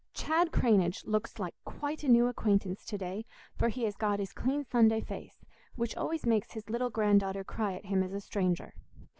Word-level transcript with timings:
Chad 0.15 0.49
Cranage 0.51 1.05
looks 1.05 1.37
like 1.37 1.53
quite 1.63 2.03
a 2.03 2.07
new 2.07 2.25
acquaintance 2.25 2.85
to 2.85 2.97
day, 2.97 3.23
for 3.55 3.69
he 3.69 3.83
has 3.83 3.95
got 3.95 4.17
his 4.17 4.33
clean 4.33 4.63
Sunday 4.65 4.99
face, 5.01 5.45
which 5.75 5.95
always 5.95 6.25
makes 6.25 6.53
his 6.53 6.71
little 6.71 6.89
granddaughter 6.89 7.43
cry 7.43 7.75
at 7.75 7.85
him 7.85 8.01
as 8.01 8.11
a 8.13 8.19
stranger. 8.19 8.73